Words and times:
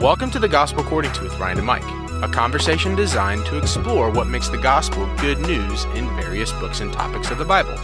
Welcome 0.00 0.30
to 0.30 0.38
the 0.38 0.48
Gospel 0.48 0.80
According 0.80 1.12
to 1.12 1.24
with 1.24 1.38
Ryan 1.38 1.58
and 1.58 1.66
Mike, 1.66 1.84
a 2.22 2.28
conversation 2.32 2.96
designed 2.96 3.44
to 3.44 3.58
explore 3.58 4.10
what 4.10 4.28
makes 4.28 4.48
the 4.48 4.56
gospel 4.56 5.06
good 5.16 5.38
news 5.40 5.84
in 5.94 6.06
various 6.16 6.50
books 6.52 6.80
and 6.80 6.90
topics 6.90 7.30
of 7.30 7.36
the 7.36 7.44
Bible. 7.44 7.78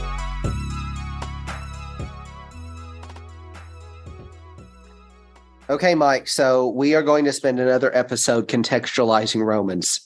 Okay, 5.68 5.94
Mike. 5.94 6.26
So 6.26 6.68
we 6.68 6.94
are 6.94 7.02
going 7.02 7.26
to 7.26 7.34
spend 7.34 7.60
another 7.60 7.94
episode 7.94 8.48
contextualizing 8.48 9.44
Romans. 9.44 10.00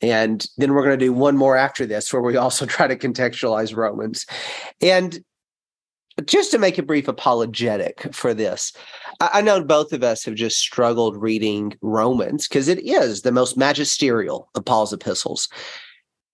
And 0.00 0.46
then 0.56 0.72
we're 0.72 0.84
going 0.84 1.00
to 1.00 1.04
do 1.04 1.12
one 1.12 1.36
more 1.36 1.56
after 1.56 1.84
this 1.84 2.12
where 2.12 2.22
we 2.22 2.36
also 2.36 2.64
try 2.66 2.86
to 2.86 2.94
contextualize 2.94 3.74
Romans. 3.74 4.24
And 4.80 5.18
just 6.26 6.50
to 6.50 6.58
make 6.58 6.78
a 6.78 6.82
brief 6.82 7.08
apologetic 7.08 8.14
for 8.14 8.34
this, 8.34 8.72
I 9.20 9.42
know 9.42 9.62
both 9.62 9.92
of 9.92 10.02
us 10.02 10.24
have 10.24 10.34
just 10.34 10.58
struggled 10.58 11.20
reading 11.20 11.76
Romans 11.82 12.48
because 12.48 12.68
it 12.68 12.80
is 12.80 13.22
the 13.22 13.32
most 13.32 13.56
magisterial 13.56 14.48
of 14.54 14.64
Paul's 14.64 14.92
epistles. 14.92 15.48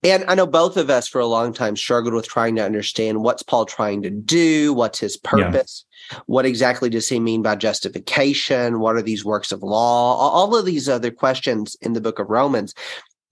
And 0.02 0.24
I 0.28 0.34
know 0.34 0.46
both 0.46 0.76
of 0.76 0.88
us 0.88 1.08
for 1.08 1.20
a 1.20 1.26
long 1.26 1.52
time 1.52 1.74
struggled 1.74 2.14
with 2.14 2.28
trying 2.28 2.54
to 2.56 2.64
understand 2.64 3.22
what's 3.22 3.42
Paul 3.42 3.64
trying 3.64 4.02
to 4.02 4.10
do, 4.10 4.72
what's 4.72 5.00
his 5.00 5.16
purpose, 5.16 5.84
yeah. 6.12 6.18
what 6.26 6.46
exactly 6.46 6.88
does 6.90 7.08
he 7.08 7.18
mean 7.18 7.42
by 7.42 7.56
justification, 7.56 8.78
what 8.78 8.94
are 8.94 9.02
these 9.02 9.24
works 9.24 9.50
of 9.50 9.62
law, 9.62 10.16
all 10.16 10.54
of 10.54 10.64
these 10.64 10.88
other 10.88 11.10
questions 11.10 11.76
in 11.80 11.94
the 11.94 12.00
book 12.00 12.18
of 12.18 12.30
Romans. 12.30 12.72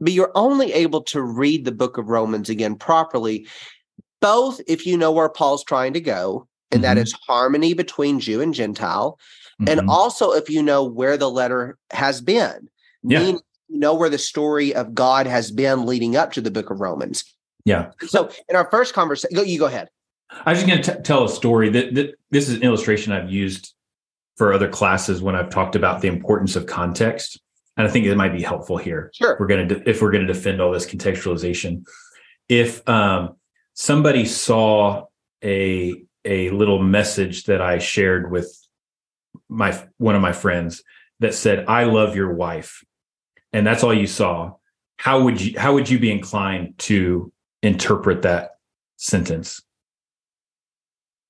But 0.00 0.14
you're 0.14 0.32
only 0.34 0.72
able 0.72 1.02
to 1.04 1.22
read 1.22 1.64
the 1.64 1.72
book 1.72 1.96
of 1.96 2.08
Romans 2.08 2.50
again 2.50 2.74
properly, 2.74 3.46
both 4.24 4.58
if 4.66 4.86
you 4.86 4.96
know 4.96 5.12
where 5.12 5.28
Paul's 5.28 5.62
trying 5.62 5.92
to 5.92 6.00
go, 6.00 6.48
and 6.70 6.82
mm-hmm. 6.82 6.94
that 6.94 6.98
is 6.98 7.12
harmony 7.12 7.74
between 7.74 8.20
Jew 8.20 8.40
and 8.40 8.54
Gentile, 8.54 9.18
mm-hmm. 9.60 9.78
and 9.78 9.90
also 9.90 10.32
if 10.32 10.48
you 10.48 10.62
know 10.62 10.82
where 10.82 11.18
the 11.18 11.30
letter 11.30 11.76
has 11.90 12.22
been. 12.22 12.70
Yeah. 13.02 13.18
Meaning 13.18 13.40
know 13.68 13.94
where 13.94 14.08
the 14.08 14.16
story 14.16 14.74
of 14.74 14.94
God 14.94 15.26
has 15.26 15.50
been 15.50 15.84
leading 15.84 16.16
up 16.16 16.32
to 16.32 16.40
the 16.40 16.50
book 16.50 16.70
of 16.70 16.80
Romans. 16.80 17.24
Yeah. 17.66 17.90
So 18.06 18.30
in 18.48 18.56
our 18.56 18.70
first 18.70 18.94
conversation, 18.94 19.46
you 19.46 19.58
go 19.58 19.66
ahead. 19.66 19.88
I 20.30 20.52
was 20.52 20.62
just 20.62 20.70
going 20.70 20.82
to 20.82 21.02
tell 21.02 21.24
a 21.24 21.28
story 21.28 21.68
that, 21.70 21.94
that 21.94 22.14
this 22.30 22.48
is 22.48 22.56
an 22.56 22.62
illustration 22.62 23.12
I've 23.12 23.30
used 23.30 23.74
for 24.36 24.52
other 24.52 24.68
classes 24.68 25.20
when 25.20 25.34
I've 25.34 25.50
talked 25.50 25.76
about 25.76 26.00
the 26.00 26.08
importance 26.08 26.56
of 26.56 26.66
context. 26.66 27.40
And 27.76 27.86
I 27.86 27.90
think 27.90 28.06
it 28.06 28.14
might 28.16 28.32
be 28.32 28.42
helpful 28.42 28.78
here. 28.78 29.10
Sure. 29.14 29.36
We're 29.38 29.48
going 29.48 29.68
to, 29.68 29.88
if 29.88 30.00
we're 30.00 30.12
going 30.12 30.26
to 30.26 30.32
defend 30.32 30.60
all 30.60 30.72
this 30.72 30.86
contextualization, 30.86 31.84
if 32.48 32.86
um, 32.88 33.36
somebody 33.74 34.24
saw 34.24 35.04
a, 35.42 36.02
a 36.24 36.50
little 36.50 36.82
message 36.82 37.44
that 37.44 37.60
I 37.60 37.78
shared 37.78 38.30
with 38.30 38.56
my, 39.48 39.80
one 39.98 40.14
of 40.14 40.22
my 40.22 40.32
friends 40.32 40.82
that 41.20 41.34
said, 41.34 41.66
I 41.68 41.84
love 41.84 42.16
your 42.16 42.32
wife 42.32 42.82
and 43.54 43.64
that's 43.64 43.84
all 43.84 43.94
you 43.94 44.08
saw, 44.08 44.56
how 44.98 45.22
would 45.22 45.40
you 45.40 45.58
how 45.58 45.72
would 45.74 45.88
you 45.88 45.98
be 45.98 46.10
inclined 46.10 46.76
to 46.78 47.32
interpret 47.62 48.22
that 48.22 48.56
sentence? 48.96 49.62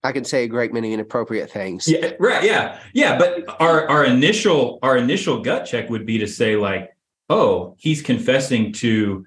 I 0.03 0.13
can 0.13 0.25
say 0.25 0.45
a 0.45 0.49
great 0.49 0.73
many 0.73 0.95
inappropriate 0.95 1.51
things. 1.51 1.87
Yeah, 1.87 2.13
right. 2.19 2.43
Yeah, 2.43 2.81
yeah. 2.95 3.19
But 3.19 3.45
our 3.61 3.89
our 3.89 4.05
initial 4.05 4.79
our 4.83 4.97
initial 4.97 5.43
gut 5.43 5.67
check 5.67 5.91
would 5.91 6.07
be 6.07 6.19
to 6.19 6.27
say 6.27 6.57
like, 6.57 6.97
oh, 7.29 7.77
he's 7.79 8.01
confessing 8.01 8.73
to 8.73 9.27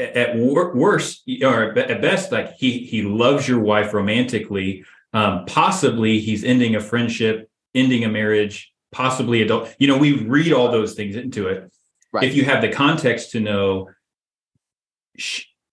at 0.00 0.36
worst 0.36 1.28
or 1.42 1.78
at 1.78 2.00
best 2.00 2.32
like 2.32 2.54
he 2.54 2.78
he 2.78 3.02
loves 3.02 3.46
your 3.46 3.60
wife 3.60 3.92
romantically. 3.92 4.84
Um, 5.12 5.44
possibly 5.46 6.20
he's 6.20 6.44
ending 6.44 6.76
a 6.76 6.80
friendship, 6.80 7.50
ending 7.74 8.04
a 8.04 8.08
marriage, 8.08 8.72
possibly 8.92 9.42
adult. 9.42 9.74
You 9.78 9.88
know, 9.88 9.98
we 9.98 10.24
read 10.24 10.52
all 10.52 10.70
those 10.70 10.94
things 10.94 11.16
into 11.16 11.48
it. 11.48 11.70
Right. 12.12 12.24
If 12.24 12.34
you 12.34 12.44
have 12.44 12.60
the 12.60 12.72
context 12.72 13.32
to 13.32 13.40
know, 13.40 13.90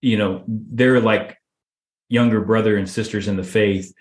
you 0.00 0.16
know, 0.16 0.44
they're 0.46 1.00
like 1.00 1.36
younger 2.08 2.40
brother 2.40 2.76
and 2.76 2.88
sisters 2.88 3.28
in 3.28 3.36
the 3.36 3.44
faith. 3.44 3.92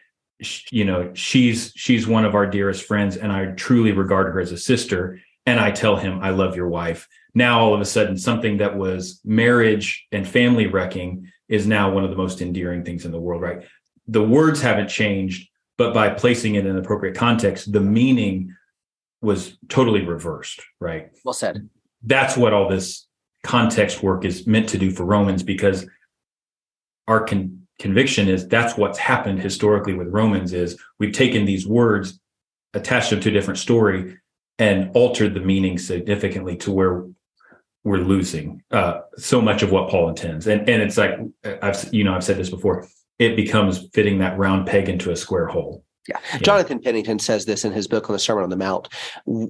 You 0.71 0.85
know, 0.85 1.11
she's 1.13 1.71
she's 1.75 2.07
one 2.07 2.25
of 2.25 2.35
our 2.35 2.45
dearest 2.45 2.83
friends, 2.83 3.17
and 3.17 3.31
I 3.31 3.47
truly 3.47 3.91
regard 3.91 4.33
her 4.33 4.39
as 4.39 4.51
a 4.51 4.57
sister. 4.57 5.19
And 5.47 5.59
I 5.61 5.71
tell 5.71 5.95
him, 5.95 6.19
I 6.21 6.31
love 6.31 6.55
your 6.57 6.67
wife. 6.67 7.07
Now, 7.37 7.59
all 7.59 7.75
of 7.75 7.81
a 7.81 7.85
sudden, 7.85 8.17
something 8.17 8.57
that 8.57 8.75
was 8.75 9.21
marriage 9.23 10.07
and 10.11 10.27
family 10.27 10.65
wrecking 10.65 11.31
is 11.47 11.67
now 11.67 11.91
one 11.91 12.03
of 12.03 12.09
the 12.09 12.15
most 12.15 12.41
endearing 12.41 12.83
things 12.83 13.05
in 13.05 13.11
the 13.11 13.19
world, 13.19 13.43
right? 13.43 13.61
The 14.07 14.23
words 14.23 14.59
haven't 14.59 14.87
changed, 14.87 15.47
but 15.77 15.93
by 15.93 16.09
placing 16.09 16.55
it 16.55 16.65
in 16.65 16.71
an 16.71 16.79
appropriate 16.79 17.15
context, 17.15 17.71
the 17.71 17.79
meaning 17.79 18.55
was 19.21 19.55
totally 19.69 20.03
reversed, 20.03 20.63
right? 20.79 21.11
Well 21.23 21.33
said 21.33 21.69
that's 22.01 22.35
what 22.35 22.53
all 22.53 22.69
this 22.69 23.05
context 23.43 24.01
work 24.01 24.25
is 24.25 24.47
meant 24.47 24.69
to 24.69 24.79
do 24.79 24.89
for 24.89 25.05
Romans 25.05 25.43
because 25.43 25.87
our 27.07 27.23
con- 27.23 27.67
conviction 27.77 28.29
is 28.29 28.47
that's 28.47 28.75
what's 28.75 28.97
happened 28.97 29.39
historically 29.39 29.93
with 29.93 30.07
Romans 30.07 30.53
is 30.53 30.81
we've 30.97 31.13
taken 31.13 31.45
these 31.45 31.67
words 31.67 32.19
attached 32.73 33.11
them 33.11 33.19
to 33.19 33.29
a 33.29 33.31
different 33.31 33.59
story 33.59 34.17
and 34.57 34.89
altered 34.95 35.35
the 35.35 35.39
meaning 35.39 35.77
significantly 35.77 36.55
to 36.57 36.71
where 36.71 37.03
we're 37.87 37.99
losing 37.99 38.61
uh, 38.71 38.99
so 39.17 39.39
much 39.39 39.63
of 39.63 39.71
what 39.71 39.89
Paul 39.89 40.09
intends. 40.09 40.45
And 40.45 40.67
and 40.69 40.81
it's 40.81 40.97
like 40.97 41.11
I've 41.61 41.91
you 41.93 42.03
know 42.03 42.13
I've 42.13 42.23
said 42.23 42.37
this 42.37 42.49
before. 42.49 42.87
It 43.17 43.35
becomes 43.35 43.87
fitting 43.93 44.19
that 44.19 44.37
round 44.37 44.67
peg 44.67 44.89
into 44.89 45.09
a 45.09 45.15
square 45.15 45.47
hole. 45.47 45.83
Yeah. 46.07 46.19
Jonathan 46.41 46.79
Pennington 46.79 47.19
says 47.19 47.45
this 47.45 47.65
in 47.65 47.73
his 47.73 47.87
book 47.87 48.09
on 48.09 48.13
the 48.13 48.19
Sermon 48.19 48.43
on 48.43 48.49
the 48.49 48.55
Mount. 48.55 48.87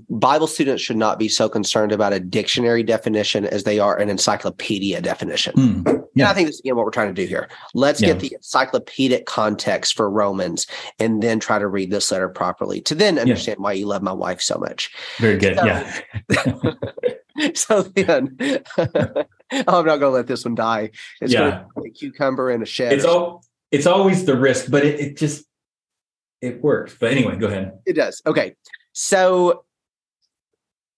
Bible 0.10 0.48
students 0.48 0.82
should 0.82 0.98
not 0.98 1.20
be 1.20 1.28
so 1.28 1.48
concerned 1.50 1.92
about 1.92 2.14
a 2.14 2.20
dictionary 2.20 2.82
definition 2.82 3.46
as 3.46 3.64
they 3.64 3.78
are 3.78 3.98
an 3.98 4.10
encyclopedia 4.10 5.00
definition. 5.02 5.54
Mm, 5.54 5.86
yeah. 6.16 6.24
And 6.24 6.24
I 6.24 6.34
think 6.34 6.48
that's 6.48 6.60
again 6.60 6.76
what 6.76 6.86
we're 6.86 6.92
trying 6.92 7.14
to 7.14 7.22
do 7.22 7.28
here. 7.28 7.48
Let's 7.76 8.02
yeah. 8.02 8.08
get 8.08 8.22
the 8.22 8.34
encyclopedic 8.36 9.26
context 9.26 9.96
for 9.96 10.10
Romans 10.10 10.66
and 11.00 11.22
then 11.22 11.40
try 11.40 11.60
to 11.60 11.68
read 11.68 11.92
this 11.92 12.12
letter 12.12 12.30
properly 12.30 12.82
to 12.82 12.96
then 12.96 13.20
understand 13.20 13.58
yeah. 13.60 13.64
why 13.64 13.74
you 13.74 13.86
love 13.86 14.02
my 14.02 14.14
wife 14.14 14.42
so 14.42 14.58
much. 14.58 14.92
Very 15.20 15.38
good. 15.38 15.58
So, 15.58 15.66
yeah. 15.66 16.02
so 17.54 17.82
then 17.84 18.38
oh, 18.40 19.26
I'm 19.52 19.86
not 19.86 19.98
going 19.98 20.00
to 20.00 20.10
let 20.10 20.28
this 20.28 20.46
one 20.46 20.56
die. 20.56 20.92
It's 21.22 21.34
yeah. 21.34 21.66
a 21.76 21.90
cucumber 21.90 22.50
and 22.50 22.64
a 22.64 22.66
shed. 22.66 22.94
It's 22.94 23.06
all 23.06 23.44
it's 23.72 23.86
always 23.86 24.26
the 24.26 24.38
risk, 24.38 24.72
but 24.72 24.86
it, 24.86 25.00
it 25.00 25.18
just 25.18 25.46
it 26.42 26.62
works. 26.62 26.96
But 27.00 27.12
anyway, 27.12 27.38
go 27.38 27.48
ahead. 27.48 27.80
It 27.86 27.94
does. 27.94 28.22
Okay. 28.26 28.56
So 28.94 29.66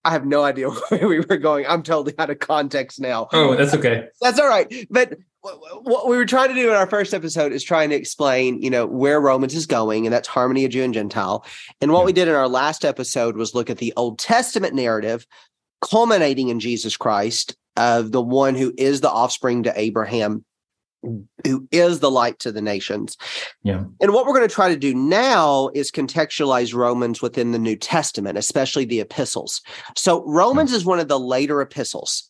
I 0.05 0.11
have 0.11 0.25
no 0.25 0.43
idea 0.43 0.69
where 0.89 1.07
we 1.07 1.19
were 1.19 1.37
going. 1.37 1.65
I'm 1.67 1.83
totally 1.83 2.13
out 2.17 2.29
of 2.29 2.39
context 2.39 2.99
now. 2.99 3.27
Oh, 3.33 3.55
that's 3.55 3.73
okay. 3.73 4.07
That's 4.21 4.39
all 4.39 4.47
right. 4.47 4.71
But 4.89 5.17
what 5.41 6.07
we 6.07 6.17
were 6.17 6.25
trying 6.25 6.49
to 6.49 6.53
do 6.53 6.69
in 6.69 6.75
our 6.75 6.87
first 6.87 7.13
episode 7.13 7.53
is 7.53 7.63
trying 7.63 7.89
to 7.91 7.95
explain, 7.95 8.61
you 8.61 8.69
know, 8.69 8.85
where 8.85 9.21
Romans 9.21 9.55
is 9.55 9.65
going, 9.65 10.05
and 10.05 10.13
that's 10.13 10.27
harmony 10.27 10.65
of 10.65 10.71
Jew 10.71 10.83
and 10.83 10.93
Gentile. 10.93 11.45
And 11.79 11.93
what 11.93 12.05
we 12.05 12.11
did 12.11 12.27
in 12.27 12.35
our 12.35 12.47
last 12.47 12.83
episode 12.83 13.37
was 13.37 13.55
look 13.55 13.69
at 13.69 13.77
the 13.77 13.93
Old 13.95 14.19
Testament 14.19 14.73
narrative 14.73 15.25
culminating 15.81 16.49
in 16.49 16.59
Jesus 16.59 16.97
Christ 16.97 17.55
of 17.77 18.11
the 18.11 18.21
one 18.21 18.55
who 18.55 18.73
is 18.77 19.01
the 19.01 19.09
offspring 19.09 19.63
to 19.63 19.79
Abraham 19.79 20.43
who 21.45 21.67
is 21.71 21.99
the 21.99 22.11
light 22.11 22.39
to 22.39 22.51
the 22.51 22.61
nations. 22.61 23.17
Yeah. 23.63 23.85
And 24.01 24.13
what 24.13 24.25
we're 24.25 24.33
going 24.33 24.47
to 24.47 24.53
try 24.53 24.69
to 24.69 24.77
do 24.77 24.93
now 24.93 25.69
is 25.73 25.91
contextualize 25.91 26.73
Romans 26.73 27.21
within 27.21 27.51
the 27.51 27.59
New 27.59 27.75
Testament, 27.75 28.37
especially 28.37 28.85
the 28.85 28.99
epistles. 28.99 29.61
So 29.95 30.25
Romans 30.25 30.71
yeah. 30.71 30.77
is 30.77 30.85
one 30.85 30.99
of 30.99 31.07
the 31.07 31.19
later 31.19 31.61
epistles. 31.61 32.29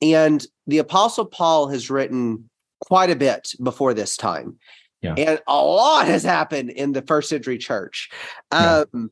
And 0.00 0.46
the 0.66 0.78
apostle 0.78 1.24
Paul 1.24 1.68
has 1.68 1.90
written 1.90 2.48
quite 2.80 3.10
a 3.10 3.16
bit 3.16 3.52
before 3.62 3.94
this 3.94 4.16
time. 4.16 4.58
Yeah. 5.02 5.14
And 5.14 5.40
a 5.46 5.56
lot 5.56 6.06
has 6.06 6.22
happened 6.22 6.70
in 6.70 6.92
the 6.92 7.02
first 7.02 7.28
century 7.28 7.58
church. 7.58 8.10
Yeah. 8.52 8.84
Um, 8.92 9.10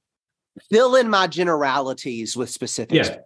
fill 0.70 0.94
in 0.94 1.10
my 1.10 1.26
generalities 1.26 2.36
with 2.36 2.50
specifics. 2.50 3.08
Yeah. 3.08 3.16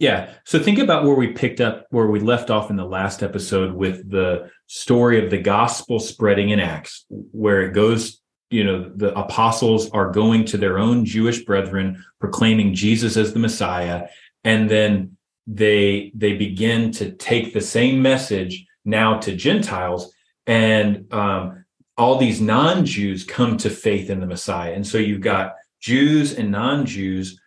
Yeah. 0.00 0.32
So 0.44 0.58
think 0.58 0.78
about 0.78 1.04
where 1.04 1.14
we 1.14 1.28
picked 1.28 1.60
up, 1.60 1.86
where 1.90 2.06
we 2.06 2.20
left 2.20 2.50
off 2.50 2.70
in 2.70 2.76
the 2.76 2.86
last 2.86 3.22
episode 3.22 3.74
with 3.74 4.10
the 4.10 4.50
story 4.66 5.22
of 5.22 5.30
the 5.30 5.38
gospel 5.38 6.00
spreading 6.00 6.48
in 6.48 6.58
Acts, 6.58 7.04
where 7.10 7.60
it 7.60 7.74
goes, 7.74 8.18
you 8.48 8.64
know, 8.64 8.90
the 8.96 9.16
apostles 9.16 9.90
are 9.90 10.10
going 10.10 10.46
to 10.46 10.56
their 10.56 10.78
own 10.78 11.04
Jewish 11.04 11.44
brethren, 11.44 12.02
proclaiming 12.18 12.74
Jesus 12.74 13.18
as 13.18 13.34
the 13.34 13.38
Messiah. 13.38 14.08
And 14.42 14.70
then 14.70 15.18
they 15.46 16.12
they 16.14 16.32
begin 16.32 16.92
to 16.92 17.12
take 17.12 17.52
the 17.52 17.60
same 17.60 18.00
message 18.00 18.64
now 18.86 19.18
to 19.18 19.36
Gentiles. 19.36 20.14
And 20.46 21.12
um, 21.12 21.66
all 21.98 22.16
these 22.16 22.40
non-Jews 22.40 23.24
come 23.24 23.58
to 23.58 23.68
faith 23.68 24.08
in 24.08 24.20
the 24.20 24.26
Messiah. 24.26 24.72
And 24.72 24.86
so 24.86 24.96
you've 24.96 25.20
got 25.20 25.56
Jews 25.78 26.32
and 26.32 26.50
non-Jews 26.50 27.38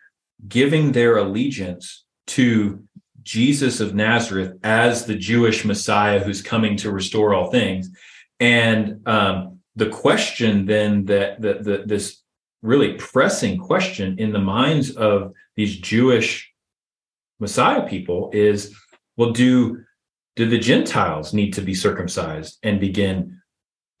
giving 0.46 0.92
their 0.92 1.16
allegiance 1.16 2.03
to 2.28 2.82
Jesus 3.22 3.80
of 3.80 3.94
Nazareth 3.94 4.58
as 4.62 5.06
the 5.06 5.14
Jewish 5.14 5.64
Messiah 5.64 6.22
who's 6.22 6.42
coming 6.42 6.76
to 6.78 6.90
restore 6.90 7.34
all 7.34 7.50
things. 7.50 7.90
And 8.40 9.06
um, 9.06 9.60
the 9.76 9.88
question 9.88 10.66
then 10.66 11.06
that 11.06 11.40
the, 11.40 11.54
the, 11.54 11.82
this 11.86 12.22
really 12.62 12.94
pressing 12.94 13.58
question 13.58 14.18
in 14.18 14.32
the 14.32 14.38
minds 14.38 14.96
of 14.96 15.32
these 15.56 15.76
Jewish 15.78 16.52
Messiah 17.40 17.86
people 17.86 18.30
is 18.32 18.74
well, 19.16 19.30
do 19.30 19.84
do 20.36 20.48
the 20.48 20.58
Gentiles 20.58 21.32
need 21.32 21.52
to 21.54 21.60
be 21.60 21.74
circumcised 21.74 22.58
and 22.64 22.80
begin 22.80 23.40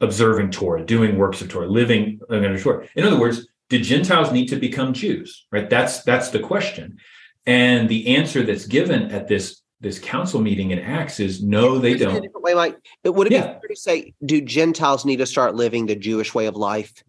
observing 0.00 0.50
Torah, 0.50 0.84
doing 0.84 1.16
works 1.16 1.40
of 1.40 1.48
Torah, 1.48 1.68
living 1.68 2.18
under 2.28 2.58
Torah? 2.58 2.88
In 2.96 3.04
other 3.04 3.18
words, 3.18 3.46
do 3.68 3.78
Gentiles 3.78 4.32
need 4.32 4.48
to 4.48 4.56
become 4.56 4.92
Jews? 4.92 5.46
Right? 5.52 5.70
That's 5.70 6.02
that's 6.02 6.30
the 6.30 6.40
question. 6.40 6.98
And 7.46 7.88
the 7.88 8.16
answer 8.16 8.42
that's 8.42 8.66
given 8.66 9.10
at 9.10 9.28
this 9.28 9.60
this 9.80 9.98
council 9.98 10.40
meeting 10.40 10.70
in 10.70 10.78
Acts 10.78 11.20
is 11.20 11.42
no, 11.42 11.78
they 11.78 11.94
don't. 11.94 12.26
Way, 12.40 12.54
Mike, 12.54 12.78
would 13.04 13.26
it 13.26 13.32
yeah. 13.32 13.40
be 13.40 13.52
fair 13.52 13.68
to 13.68 13.76
say, 13.76 14.14
do 14.24 14.40
Gentiles 14.40 15.04
need 15.04 15.16
to 15.16 15.26
start 15.26 15.54
living 15.54 15.86
the 15.86 15.94
Jewish 15.94 16.34
way 16.34 16.46
of 16.46 16.56
life? 16.56 17.04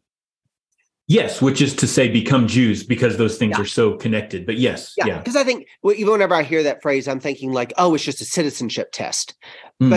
Yes, 1.07 1.41
which 1.41 1.61
is 1.61 1.75
to 1.75 1.87
say, 1.87 2.09
become 2.09 2.47
Jews 2.47 2.83
because 2.83 3.17
those 3.17 3.37
things 3.37 3.55
yeah. 3.55 3.61
are 3.61 3.67
so 3.67 3.95
connected. 3.95 4.45
But 4.45 4.57
yes, 4.57 4.93
yeah, 4.97 5.19
because 5.19 5.35
yeah. 5.35 5.41
I 5.41 5.43
think 5.43 5.67
even 5.83 6.11
whenever 6.11 6.33
I 6.33 6.43
hear 6.43 6.63
that 6.63 6.81
phrase, 6.81 7.07
I'm 7.07 7.19
thinking 7.19 7.53
like, 7.53 7.73
oh, 7.77 7.93
it's 7.93 8.03
just 8.03 8.21
a 8.21 8.25
citizenship 8.25 8.91
test. 8.91 9.35
Mm. 9.81 9.89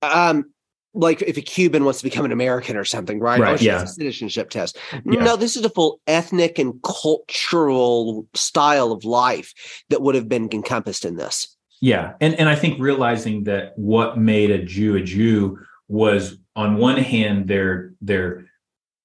But 0.00 0.14
um, 0.14 0.52
like 0.96 1.22
if 1.22 1.36
a 1.36 1.42
Cuban 1.42 1.84
wants 1.84 2.00
to 2.00 2.04
become 2.04 2.24
an 2.24 2.32
American 2.32 2.76
or 2.76 2.84
something, 2.84 3.20
right? 3.20 3.38
Right. 3.38 3.60
Oh, 3.60 3.64
yeah. 3.64 3.82
a 3.82 3.86
citizenship 3.86 4.50
test. 4.50 4.78
Yeah. 5.04 5.22
No, 5.22 5.36
this 5.36 5.56
is 5.56 5.64
a 5.64 5.70
full 5.70 6.00
ethnic 6.06 6.58
and 6.58 6.82
cultural 6.82 8.26
style 8.34 8.92
of 8.92 9.04
life 9.04 9.52
that 9.90 10.02
would 10.02 10.14
have 10.14 10.28
been 10.28 10.48
encompassed 10.52 11.04
in 11.04 11.16
this. 11.16 11.56
Yeah, 11.80 12.14
and 12.20 12.34
and 12.36 12.48
I 12.48 12.56
think 12.56 12.80
realizing 12.80 13.44
that 13.44 13.72
what 13.76 14.18
made 14.18 14.50
a 14.50 14.64
Jew 14.64 14.96
a 14.96 15.02
Jew 15.02 15.58
was 15.88 16.38
on 16.56 16.78
one 16.78 16.96
hand 16.96 17.48
their 17.48 17.92
their 18.00 18.46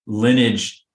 lineage 0.08 0.86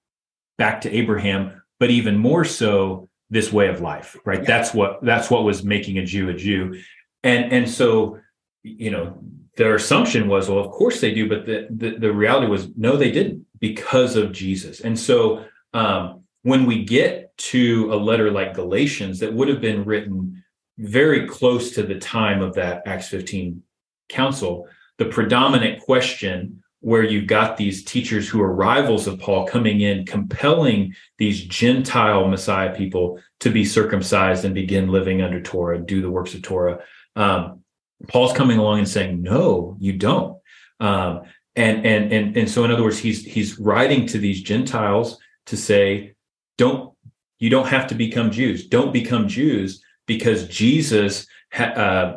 back 0.57 0.81
to 0.81 0.91
Abraham, 0.91 1.63
but 1.79 1.91
even 1.91 2.17
more 2.17 2.45
so 2.45 3.09
this 3.29 3.53
way 3.53 3.69
of 3.69 3.81
life, 3.81 4.17
right? 4.25 4.41
Yeah. 4.41 4.47
That's 4.47 4.73
what 4.73 5.03
that's 5.03 5.31
what 5.31 5.45
was 5.45 5.63
making 5.63 5.99
a 5.99 6.05
Jew 6.05 6.31
a 6.31 6.35
Jew. 6.35 6.81
And 7.23 7.53
and 7.53 7.69
so, 7.69 8.21
you 8.63 8.91
know, 8.91 9.19
their 9.57 9.75
assumption 9.75 10.29
was, 10.29 10.49
well, 10.49 10.59
of 10.59 10.71
course 10.71 11.01
they 11.01 11.13
do, 11.13 11.29
but 11.29 11.47
the 11.47 11.67
the, 11.71 11.99
the 11.99 12.13
reality 12.13 12.47
was 12.47 12.69
no, 12.77 12.97
they 12.97 13.11
didn't 13.11 13.47
because 13.59 14.17
of 14.17 14.33
Jesus. 14.33 14.81
And 14.81 14.99
so 14.99 15.45
um, 15.73 16.23
when 16.43 16.67
we 16.67 16.85
get 16.85 17.37
to 17.39 17.93
a 17.93 17.97
letter 17.97 18.31
like 18.31 18.55
Galatians 18.55 19.19
that 19.21 19.33
would 19.33 19.49
have 19.49 19.61
been 19.61 19.85
written 19.85 20.45
very 20.79 21.27
close 21.27 21.73
to 21.73 21.83
the 21.83 21.99
time 21.99 22.43
of 22.43 22.55
that 22.55 22.83
Acts 22.87 23.09
15 23.09 23.63
council, 24.09 24.69
the 24.99 25.07
predominant 25.07 25.83
question 25.83 26.63
where 26.81 27.03
you've 27.03 27.27
got 27.27 27.57
these 27.57 27.83
teachers 27.85 28.29
who 28.29 28.41
are 28.41 28.53
rivals 28.53 29.07
of 29.07 29.19
Paul 29.19 29.47
coming 29.47 29.81
in, 29.81 30.07
compelling 30.07 30.95
these 31.19 31.45
Gentile 31.45 32.29
Messiah 32.29 32.75
people 32.77 33.19
to 33.41 33.51
be 33.51 33.65
circumcised 33.65 34.45
and 34.45 34.55
begin 34.55 34.89
living 34.89 35.23
under 35.23 35.43
Torah, 35.43 35.79
do 35.79 36.01
the 36.01 36.11
works 36.11 36.35
of 36.35 36.43
Torah. 36.43 36.81
Um, 37.17 37.65
Paul's 38.09 38.33
coming 38.33 38.59
along 38.59 38.79
and 38.79 38.89
saying, 38.89 39.23
"No, 39.23 39.77
you 39.81 39.95
don't." 39.95 40.39
Um, 40.81 41.23
and 41.55 41.87
and 41.87 42.13
and 42.13 42.37
and 42.37 42.51
so, 42.51 42.65
in 42.65 42.71
other 42.71 42.83
words, 42.83 42.99
he's 42.99 43.25
he's 43.25 43.59
writing 43.59 44.07
to 44.09 44.19
these 44.19 44.43
Gentiles 44.43 45.19
to 45.47 45.57
say, 45.57 46.15
"Don't 46.59 46.93
you 47.39 47.51
don't 47.51 47.69
have 47.69 47.87
to 47.89 47.95
become 47.95 48.31
Jews. 48.31 48.67
Don't 48.67 48.93
become 48.93 49.29
Jews 49.29 49.83
because 50.07 50.49
Jesus 50.49 51.27
ha- 51.53 51.65
uh, 51.65 52.17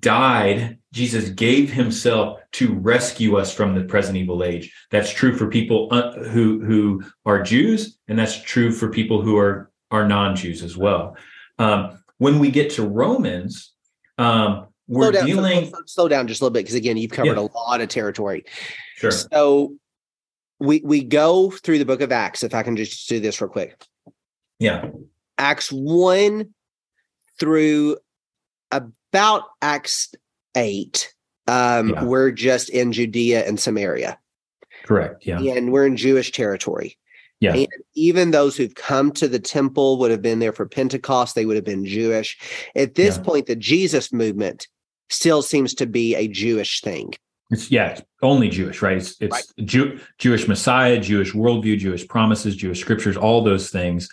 died 0.00 0.78
Jesus 0.96 1.28
gave 1.28 1.70
himself 1.70 2.40
to 2.52 2.72
rescue 2.72 3.36
us 3.36 3.52
from 3.52 3.74
the 3.74 3.84
present 3.84 4.16
evil 4.16 4.42
age. 4.42 4.74
That's 4.90 5.12
true 5.12 5.36
for 5.36 5.46
people 5.48 5.88
uh, 5.90 6.12
who 6.24 6.64
who 6.64 7.04
are 7.26 7.42
Jews, 7.42 7.98
and 8.08 8.18
that's 8.18 8.40
true 8.40 8.72
for 8.72 8.88
people 8.88 9.20
who 9.20 9.36
are 9.36 9.70
are 9.90 10.08
non-Jews 10.08 10.62
as 10.62 10.74
well. 10.74 11.16
Um, 11.58 12.02
when 12.16 12.38
we 12.38 12.50
get 12.50 12.70
to 12.72 12.82
Romans, 12.82 13.74
um, 14.16 14.68
we're 14.88 15.04
slow 15.04 15.12
down, 15.12 15.26
dealing. 15.26 15.68
Slow, 15.68 15.80
slow, 15.86 16.08
down 16.08 16.26
just 16.28 16.40
a 16.40 16.44
little 16.44 16.52
bit 16.52 16.60
because 16.60 16.74
again, 16.74 16.96
you've 16.96 17.10
covered 17.10 17.36
yeah. 17.36 17.42
a 17.42 17.48
lot 17.54 17.80
of 17.80 17.88
territory. 17.88 18.44
Sure. 18.96 19.10
So 19.10 19.74
we 20.58 20.80
we 20.84 21.02
go 21.02 21.50
through 21.50 21.78
the 21.78 21.84
book 21.84 22.00
of 22.00 22.12
Acts. 22.12 22.42
If 22.42 22.54
I 22.54 22.62
can 22.62 22.76
just 22.76 23.08
do 23.08 23.20
this 23.20 23.40
real 23.40 23.50
quick. 23.50 23.84
Yeah. 24.58 24.90
Acts 25.38 25.70
one 25.70 26.54
through 27.38 27.98
about 28.70 29.44
Acts 29.60 30.14
8, 30.56 31.14
um, 31.46 31.90
yeah. 31.90 32.04
we're 32.04 32.30
just 32.30 32.70
in 32.70 32.92
Judea 32.92 33.46
and 33.46 33.60
Samaria. 33.60 34.18
Correct. 34.84 35.26
Yeah. 35.26 35.40
And 35.40 35.72
we're 35.72 35.86
in 35.86 35.96
Jewish 35.96 36.32
territory. 36.32 36.96
Yeah. 37.40 37.54
And 37.54 37.68
even 37.94 38.30
those 38.30 38.56
who've 38.56 38.74
come 38.74 39.12
to 39.12 39.28
the 39.28 39.38
temple 39.38 39.98
would 39.98 40.10
have 40.10 40.22
been 40.22 40.38
there 40.38 40.52
for 40.52 40.66
Pentecost, 40.66 41.34
they 41.34 41.44
would 41.44 41.56
have 41.56 41.64
been 41.64 41.84
Jewish. 41.84 42.38
At 42.74 42.94
this 42.94 43.18
yeah. 43.18 43.22
point, 43.22 43.46
the 43.46 43.56
Jesus 43.56 44.12
movement 44.12 44.68
still 45.08 45.42
seems 45.42 45.74
to 45.74 45.86
be 45.86 46.14
a 46.14 46.28
Jewish 46.28 46.80
thing. 46.80 47.14
It's 47.50 47.70
yeah, 47.70 47.90
it's 47.90 48.02
only 48.22 48.48
Jewish, 48.48 48.82
right? 48.82 48.96
It's 48.96 49.16
it's 49.20 49.32
right. 49.32 49.66
Jew, 49.66 50.00
Jewish 50.18 50.48
Messiah, 50.48 50.98
Jewish 50.98 51.32
worldview, 51.32 51.78
Jewish 51.78 52.06
promises, 52.08 52.56
Jewish 52.56 52.80
scriptures, 52.80 53.16
all 53.16 53.44
those 53.44 53.70
things. 53.70 54.08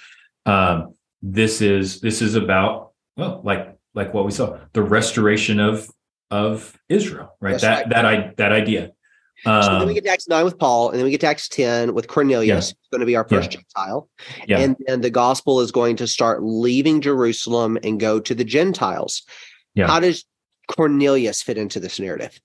Um, 0.45 0.93
this 1.21 1.61
is 1.61 1.99
this 1.99 2.21
is 2.21 2.35
about 2.35 2.91
well, 3.17 3.41
like 3.43 3.75
like 3.95 4.13
what 4.13 4.25
we 4.25 4.31
saw, 4.31 4.59
the 4.73 4.83
restoration 4.83 5.59
of 5.59 5.89
of 6.29 6.77
Israel, 6.89 7.35
right? 7.39 7.59
That's 7.59 7.63
that 7.63 7.77
right. 7.83 7.89
that 7.89 8.05
I 8.05 8.33
that 8.37 8.51
idea. 8.51 8.91
Um, 9.45 9.63
so 9.63 9.69
then 9.71 9.87
we 9.87 9.91
um, 9.91 9.93
get 9.95 10.03
to 10.05 10.09
Acts 10.09 10.27
9 10.27 10.45
with 10.45 10.57
Paul, 10.57 10.89
and 10.89 10.97
then 10.97 11.03
we 11.03 11.11
get 11.11 11.21
to 11.21 11.27
Acts 11.27 11.49
10 11.49 11.93
with 11.93 12.07
Cornelius, 12.07 12.47
yeah. 12.47 12.57
It's 12.57 12.89
going 12.91 13.01
to 13.01 13.05
be 13.05 13.15
our 13.15 13.27
first 13.27 13.51
yeah. 13.51 13.59
Gentile. 13.59 14.09
Yeah. 14.47 14.59
And 14.59 14.77
then 14.87 15.01
the 15.01 15.09
gospel 15.09 15.59
is 15.59 15.71
going 15.71 15.97
to 15.97 16.07
start 16.07 16.43
leaving 16.43 17.01
Jerusalem 17.01 17.77
and 17.83 17.99
go 17.99 18.19
to 18.21 18.33
the 18.33 18.45
Gentiles. 18.45 19.23
Yeah. 19.75 19.87
How 19.87 19.99
does 19.99 20.23
Cornelius 20.67 21.41
fit 21.41 21.57
into 21.57 21.79
this 21.79 21.99
narrative? 21.99 22.39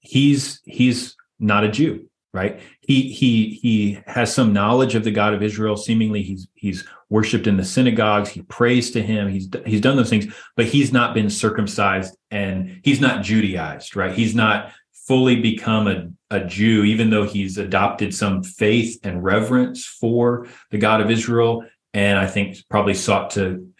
He's 0.00 0.60
he's 0.64 1.16
not 1.38 1.64
a 1.64 1.68
Jew 1.68 2.08
right? 2.34 2.60
He 2.80 3.12
he 3.12 3.60
he 3.62 4.00
has 4.06 4.34
some 4.34 4.52
knowledge 4.52 4.96
of 4.96 5.04
the 5.04 5.12
god 5.12 5.32
of 5.32 5.42
israel. 5.42 5.76
Seemingly 5.76 6.20
he's 6.20 6.48
he's 6.54 6.84
worshiped 7.08 7.46
in 7.46 7.56
the 7.56 7.64
synagogues. 7.64 8.28
He 8.28 8.42
prays 8.42 8.90
to 8.90 9.00
him. 9.00 9.28
He's 9.28 9.48
he's 9.64 9.80
done 9.80 9.96
those 9.96 10.10
things 10.10 10.34
but 10.56 10.66
he's 10.66 10.92
not 10.92 11.14
been 11.14 11.30
circumcised 11.30 12.14
and 12.30 12.80
he's 12.82 13.00
not 13.00 13.22
judaized 13.22 13.96
right? 13.96 14.12
He's 14.12 14.34
not 14.34 14.72
fully 15.06 15.40
become 15.40 15.86
a, 15.86 16.10
a 16.30 16.40
jew 16.44 16.82
even 16.82 17.10
though 17.10 17.24
he's 17.24 17.56
adopted 17.56 18.14
some 18.14 18.42
faith 18.42 18.98
and 19.04 19.22
reverence 19.22 19.86
for 19.86 20.48
the 20.70 20.78
god 20.78 21.00
of 21.00 21.10
israel. 21.10 21.64
And 21.94 22.18
i 22.18 22.26
think 22.26 22.56
probably 22.68 22.94
sought 22.94 23.30
to 23.32 23.72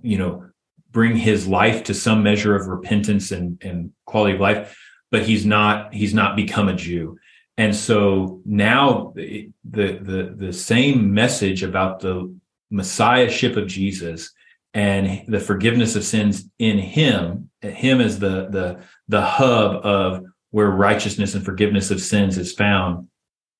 you 0.00 0.16
know 0.16 0.46
bring 0.92 1.16
his 1.16 1.48
life 1.48 1.84
to 1.84 1.94
some 1.94 2.22
measure 2.22 2.54
of 2.54 2.68
repentance 2.68 3.32
and, 3.32 3.60
and 3.64 3.92
quality 4.06 4.34
of 4.34 4.40
life 4.40 4.76
but 5.12 5.22
he's 5.22 5.46
not 5.46 5.94
he's 5.94 6.14
not 6.14 6.34
become 6.34 6.68
a 6.68 6.74
jew. 6.74 7.16
And 7.58 7.76
so 7.76 8.40
now 8.44 9.12
the, 9.14 9.50
the 9.70 10.34
the 10.36 10.52
same 10.52 11.14
message 11.14 11.62
about 11.62 12.00
the 12.00 12.34
messiahship 12.70 13.56
of 13.56 13.68
Jesus 13.68 14.32
and 14.74 15.22
the 15.28 15.38
forgiveness 15.38 15.94
of 15.94 16.02
sins 16.02 16.48
in 16.58 16.78
him 16.78 17.50
him 17.60 18.00
as 18.00 18.18
the 18.18 18.48
the 18.48 18.82
the 19.06 19.20
hub 19.20 19.84
of 19.84 20.24
where 20.50 20.70
righteousness 20.70 21.34
and 21.34 21.44
forgiveness 21.44 21.90
of 21.90 22.00
sins 22.00 22.38
is 22.38 22.52
found 22.52 23.08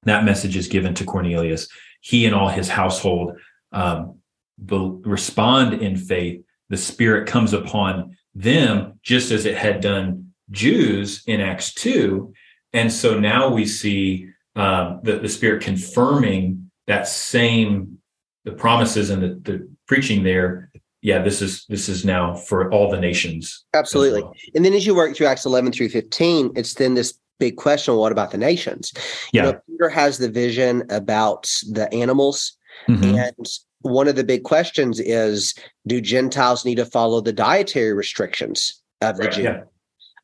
that 0.04 0.24
message 0.24 0.56
is 0.56 0.66
given 0.66 0.94
to 0.94 1.04
cornelius. 1.04 1.68
He 2.00 2.26
and 2.26 2.34
all 2.34 2.48
his 2.48 2.68
household 2.68 3.38
um, 3.70 4.18
be, 4.64 4.76
respond 5.04 5.74
in 5.74 5.96
faith 5.96 6.42
the 6.72 6.76
spirit 6.76 7.28
comes 7.28 7.52
upon 7.52 8.16
them 8.34 8.98
just 9.04 9.30
as 9.30 9.46
it 9.46 9.56
had 9.56 9.80
done 9.80 10.32
jews 10.50 11.22
in 11.28 11.40
acts 11.40 11.72
2 11.74 12.32
and 12.72 12.90
so 12.90 13.18
now 13.18 13.48
we 13.48 13.66
see 13.66 14.32
um, 14.56 15.00
the, 15.02 15.18
the 15.18 15.28
Spirit 15.28 15.62
confirming 15.62 16.70
that 16.86 17.08
same 17.08 17.98
the 18.44 18.52
promises 18.52 19.10
and 19.10 19.22
the, 19.22 19.28
the 19.50 19.68
preaching 19.86 20.22
there. 20.22 20.70
Yeah 21.00 21.22
this 21.22 21.42
is 21.42 21.64
this 21.68 21.88
is 21.88 22.04
now 22.04 22.34
for 22.34 22.72
all 22.72 22.88
the 22.88 23.00
nations 23.00 23.64
absolutely 23.74 24.22
well. 24.22 24.34
and 24.54 24.64
then 24.64 24.72
as 24.72 24.86
you 24.86 24.94
work 24.94 25.16
through 25.16 25.26
acts 25.26 25.44
11 25.44 25.72
through 25.72 25.88
15 25.88 26.52
it's 26.54 26.74
then 26.74 26.94
this 26.94 27.18
big 27.40 27.56
question 27.56 27.96
what 27.96 28.12
about 28.12 28.30
the 28.30 28.38
nations? 28.38 28.92
Yeah 29.32 29.46
you 29.46 29.52
know, 29.52 29.60
peter 29.68 29.88
has 29.88 30.18
the 30.18 30.30
vision 30.30 30.84
about 30.90 31.50
the 31.72 31.92
animals 31.92 32.56
mm-hmm. 32.88 33.16
and 33.16 33.46
one 33.82 34.08
of 34.08 34.16
the 34.16 34.24
big 34.24 34.44
questions 34.44 35.00
is 35.00 35.54
do 35.86 36.00
gentiles 36.00 36.64
need 36.64 36.76
to 36.76 36.86
follow 36.86 37.20
the 37.20 37.32
dietary 37.32 37.92
restrictions 37.92 38.82
of 39.00 39.16
the 39.16 39.24
right, 39.24 39.32
Jew? 39.32 39.42
Yeah. 39.42 39.62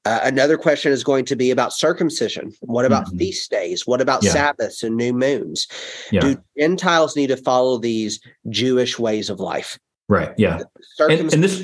Uh, 0.05 0.21
another 0.23 0.57
question 0.57 0.91
is 0.91 1.05
going 1.05 1.25
to 1.27 1.37
be 1.37 1.51
about 1.51 1.73
circumcision. 1.73 2.53
What 2.61 2.87
about 2.87 3.07
mm-hmm. 3.07 3.19
feast 3.19 3.51
days? 3.51 3.87
What 3.87 4.01
about 4.01 4.23
yeah. 4.23 4.31
Sabbaths 4.31 4.83
and 4.83 4.97
new 4.97 5.13
moons? 5.13 5.67
Yeah. 6.11 6.21
Do 6.21 6.43
Gentiles 6.59 7.15
need 7.15 7.27
to 7.27 7.37
follow 7.37 7.79
these 7.79 8.21
Jewish 8.49 8.99
ways 8.99 9.29
of 9.29 9.39
life? 9.39 9.79
Right. 10.09 10.33
Yeah. 10.39 10.61
And, 10.99 11.33
and, 11.33 11.45
this, 11.45 11.63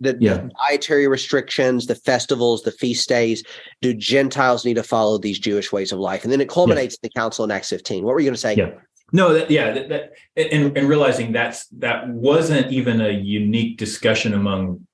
the, 0.00 0.16
yeah. 0.20 0.38
the, 0.38 0.50
dietary 0.68 1.06
restrictions, 1.06 1.86
the 1.86 1.94
festivals, 1.94 2.62
the 2.62 2.72
feast 2.72 3.08
days. 3.08 3.44
Do 3.82 3.94
Gentiles 3.94 4.64
need 4.64 4.74
to 4.74 4.82
follow 4.82 5.18
these 5.18 5.38
Jewish 5.38 5.72
ways 5.72 5.92
of 5.92 5.98
life? 5.98 6.24
And 6.24 6.32
then 6.32 6.40
it 6.40 6.48
culminates 6.48 6.96
in 6.96 7.00
the 7.02 7.10
council 7.10 7.44
in 7.44 7.50
Acts 7.50 7.70
15. 7.70 8.04
What 8.04 8.14
were 8.14 8.20
you 8.20 8.26
going 8.26 8.34
to 8.34 8.40
say? 8.40 8.56
Yeah. 8.56 8.70
No, 9.12 9.34
that, 9.34 9.50
yeah, 9.50 9.72
that, 9.72 9.88
that 9.88 10.12
and, 10.36 10.76
and 10.76 10.88
realizing 10.88 11.32
that's 11.32 11.66
that 11.68 12.08
wasn't 12.08 12.72
even 12.72 13.00
a 13.00 13.10
unique 13.10 13.78
discussion 13.78 14.34
among 14.34 14.86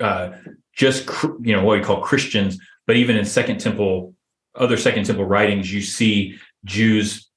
uh, 0.00 0.30
just 0.72 1.08
you 1.42 1.54
know 1.54 1.62
what 1.62 1.78
we 1.78 1.84
call 1.84 2.00
Christians, 2.00 2.58
but 2.86 2.96
even 2.96 3.16
in 3.16 3.24
Second 3.24 3.58
Temple, 3.58 4.14
other 4.54 4.76
Second 4.76 5.04
Temple 5.04 5.24
writings, 5.24 5.72
you 5.72 5.82
see 5.82 6.38
Jews 6.64 7.28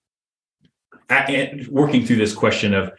at, 1.09 1.67
working 1.69 2.05
through 2.05 2.17
this 2.17 2.33
question 2.33 2.73
of 2.73 2.93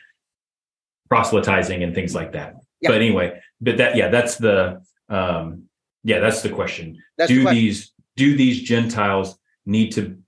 proselytizing 1.09 1.83
and 1.83 1.95
things 1.95 2.15
like 2.15 2.33
that. 2.33 2.55
Yeah. 2.81 2.91
But 2.91 2.97
anyway, 2.97 3.41
but 3.61 3.79
that 3.79 3.97
yeah, 3.97 4.09
that's 4.09 4.37
the 4.37 4.83
um, 5.09 5.65
yeah, 6.05 6.21
that's 6.21 6.43
the 6.43 6.51
question. 6.51 7.03
That's 7.17 7.29
do 7.29 7.37
the 7.37 7.43
question. 7.43 7.63
these 7.63 7.93
do 8.17 8.37
these 8.37 8.63
Gentiles 8.63 9.39
need 9.67 9.93
to 9.93 10.19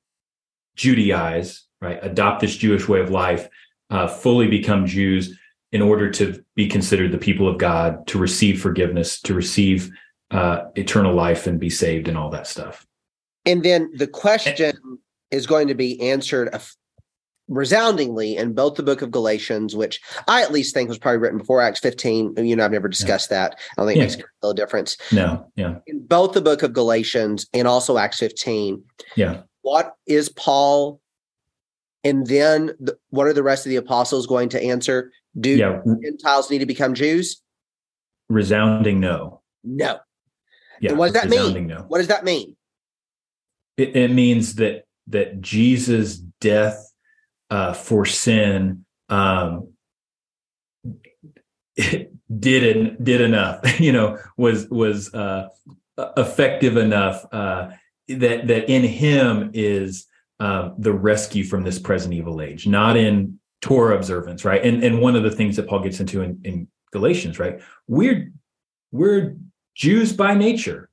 Judaize, 0.76 1.61
right? 1.82 1.98
Adopt 2.02 2.40
this 2.40 2.56
Jewish 2.56 2.88
way 2.88 3.00
of 3.00 3.10
life, 3.10 3.48
uh, 3.90 4.08
fully 4.08 4.46
become 4.46 4.86
Jews 4.86 5.36
in 5.72 5.82
order 5.82 6.10
to 6.10 6.42
be 6.54 6.68
considered 6.68 7.12
the 7.12 7.18
people 7.18 7.48
of 7.48 7.58
God, 7.58 8.06
to 8.06 8.18
receive 8.18 8.62
forgiveness, 8.62 9.20
to 9.22 9.34
receive 9.34 9.90
uh, 10.30 10.64
eternal 10.76 11.14
life 11.14 11.46
and 11.46 11.58
be 11.58 11.70
saved 11.70 12.08
and 12.08 12.16
all 12.16 12.30
that 12.30 12.46
stuff. 12.46 12.86
And 13.44 13.62
then 13.62 13.90
the 13.96 14.06
question 14.06 14.54
and, 14.64 14.98
is 15.30 15.46
going 15.46 15.68
to 15.68 15.74
be 15.74 16.00
answered 16.00 16.54
resoundingly 17.48 18.36
in 18.36 18.52
both 18.54 18.76
the 18.76 18.82
book 18.82 19.02
of 19.02 19.10
Galatians, 19.10 19.74
which 19.74 20.00
I 20.28 20.42
at 20.42 20.52
least 20.52 20.74
think 20.74 20.88
was 20.88 20.98
probably 20.98 21.18
written 21.18 21.38
before 21.38 21.60
Acts 21.60 21.80
15. 21.80 22.34
You 22.36 22.56
know, 22.56 22.64
I've 22.64 22.70
never 22.70 22.88
discussed 22.88 23.30
yeah. 23.30 23.48
that. 23.48 23.58
I 23.76 23.80
don't 23.80 23.86
think 23.88 23.96
yeah. 23.98 24.04
it 24.04 24.06
makes 24.06 24.22
a 24.22 24.46
little 24.46 24.54
difference. 24.54 24.96
No, 25.10 25.50
yeah. 25.56 25.76
In 25.86 26.06
both 26.06 26.32
the 26.32 26.40
book 26.40 26.62
of 26.62 26.72
Galatians 26.72 27.46
and 27.52 27.66
also 27.66 27.98
Acts 27.98 28.18
15. 28.18 28.82
Yeah. 29.16 29.42
What 29.62 29.94
is 30.06 30.28
Paul 30.30 31.00
and 32.04 32.26
then 32.26 32.73
the, 32.80 32.99
what 33.11 33.26
are 33.26 33.32
the 33.32 33.42
rest 33.42 33.66
of 33.66 33.71
the 33.71 33.76
apostles 33.76 34.26
going 34.26 34.49
to 34.50 34.62
answer? 34.62 35.12
Do 35.38 35.50
yeah. 35.50 35.80
Gentiles 36.02 36.50
need 36.50 36.59
to 36.59 36.66
become 36.66 36.94
Jews? 36.94 37.40
Resounding 38.28 39.00
no. 39.00 39.40
No. 39.64 39.99
Yeah. 40.80 40.90
And 40.90 40.99
what 40.99 41.12
does 41.12 41.23
that 41.23 41.28
mean? 41.28 41.68
No. 41.68 41.85
What 41.88 41.99
does 41.99 42.09
that 42.09 42.25
mean? 42.25 42.56
It, 43.76 43.97
it 43.97 44.11
means 44.11 44.56
that 44.56 44.85
that 45.09 45.40
Jesus' 45.40 46.16
death 46.40 46.92
uh, 47.50 47.73
for 47.73 48.04
sin 48.04 48.85
um, 49.09 49.73
did 51.76 53.04
did 53.04 53.21
enough. 53.21 53.61
You 53.80 53.92
know, 53.92 54.18
was 54.37 54.68
was 54.68 55.12
uh, 55.14 55.49
effective 56.16 56.76
enough 56.76 57.25
uh, 57.32 57.71
that 58.09 58.49
that 58.49 58.68
in 58.68 58.82
Him 58.82 59.50
is 59.54 60.06
uh, 60.42 60.75
the 60.76 60.92
rescue 60.92 61.44
from 61.44 61.62
this 61.62 61.78
present 61.78 62.12
evil 62.12 62.42
age, 62.42 62.66
not 62.66 62.96
in 62.96 63.38
Torah 63.61 63.94
observance, 63.94 64.44
right? 64.44 64.61
And 64.64 64.82
and 64.82 65.00
one 65.00 65.14
of 65.14 65.22
the 65.22 65.30
things 65.30 65.54
that 65.54 65.68
Paul 65.68 65.84
gets 65.84 66.00
into 66.00 66.20
in, 66.20 66.40
in 66.42 66.66
Galatians, 66.90 67.38
right? 67.38 67.61
We're 67.87 68.32
we're 68.90 69.37
Jews 69.76 70.12
by 70.12 70.34
nature, 70.34 70.90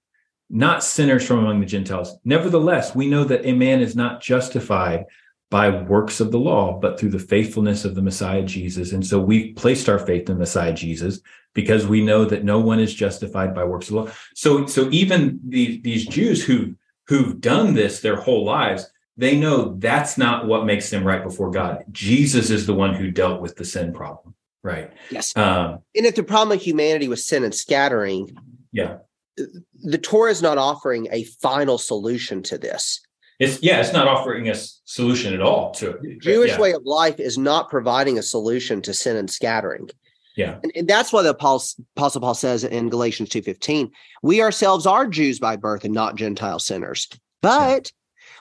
not 0.51 0.83
sinners 0.83 1.25
from 1.25 1.39
among 1.39 1.61
the 1.61 1.65
Gentiles. 1.65 2.15
Nevertheless, 2.23 2.93
we 2.93 3.07
know 3.07 3.23
that 3.23 3.43
a 3.43 3.53
man 3.53 3.81
is 3.81 3.95
not 3.95 4.21
justified 4.21 5.05
by 5.49 5.81
works 5.81 6.19
of 6.19 6.31
the 6.31 6.37
law, 6.37 6.79
but 6.79 6.99
through 6.99 7.09
the 7.09 7.17
faithfulness 7.17 7.85
of 7.85 7.95
the 7.95 8.03
Messiah 8.03 8.43
Jesus. 8.43 8.91
And 8.91 9.03
so 9.03 9.19
we've 9.19 9.55
placed 9.55 9.89
our 9.89 9.97
faith 9.97 10.29
in 10.29 10.37
Messiah 10.37 10.73
Jesus 10.73 11.21
because 11.55 11.87
we 11.87 12.05
know 12.05 12.23
that 12.23 12.43
no 12.43 12.59
one 12.59 12.79
is 12.79 12.93
justified 12.93 13.55
by 13.55 13.63
works 13.63 13.87
of 13.87 13.95
the 13.95 14.01
law. 14.01 14.11
So, 14.35 14.67
so 14.67 14.87
even 14.91 15.39
the, 15.43 15.81
these 15.81 16.05
Jews 16.05 16.45
who 16.45 16.75
who've 17.07 17.41
done 17.41 17.73
this 17.73 18.01
their 18.01 18.15
whole 18.15 18.45
lives, 18.45 18.85
they 19.19 19.37
know 19.37 19.75
that's 19.77 20.17
not 20.17 20.47
what 20.47 20.65
makes 20.65 20.89
them 20.89 21.05
right 21.05 21.21
before 21.21 21.51
God. 21.51 21.83
Jesus 21.91 22.49
is 22.49 22.65
the 22.65 22.73
one 22.73 22.93
who 22.95 23.11
dealt 23.11 23.41
with 23.41 23.57
the 23.57 23.65
sin 23.65 23.93
problem. 23.93 24.33
Right. 24.63 24.91
Yes. 25.11 25.35
Um, 25.35 25.79
and 25.93 26.05
if 26.05 26.15
the 26.15 26.23
problem 26.23 26.57
of 26.57 26.63
humanity 26.63 27.07
was 27.09 27.25
sin 27.25 27.43
and 27.43 27.53
scattering, 27.53 28.35
yeah, 28.71 28.97
the 29.83 29.97
Torah 29.97 30.31
is 30.31 30.41
not 30.41 30.57
offering 30.57 31.07
a 31.11 31.25
final 31.41 31.77
solution 31.77 32.41
to 32.43 32.57
this. 32.57 33.01
It's 33.39 33.61
yeah, 33.61 33.79
it's 33.79 33.93
not 33.93 34.07
offering 34.07 34.49
a 34.49 34.55
solution 34.55 35.33
at 35.33 35.41
all 35.41 35.71
to 35.75 35.91
it. 35.91 36.01
The 36.01 36.17
Jewish 36.19 36.51
yeah. 36.51 36.59
way 36.59 36.71
of 36.73 36.83
life 36.85 37.19
is 37.19 37.37
not 37.37 37.69
providing 37.69 38.17
a 38.17 38.23
solution 38.23 38.81
to 38.83 38.93
sin 38.93 39.17
and 39.17 39.29
scattering. 39.29 39.89
Yeah. 40.37 40.59
And, 40.63 40.71
and 40.75 40.87
that's 40.87 41.11
why 41.11 41.23
the 41.23 41.31
Apostle, 41.31 41.83
Paul 41.95 42.33
says 42.33 42.63
in 42.63 42.89
Galatians 42.89 43.29
2.15, 43.29 43.91
we 44.23 44.41
ourselves 44.41 44.85
are 44.85 45.07
Jews 45.07 45.39
by 45.39 45.57
birth 45.57 45.83
and 45.83 45.93
not 45.93 46.15
Gentile 46.15 46.59
sinners. 46.59 47.09
But. 47.41 47.91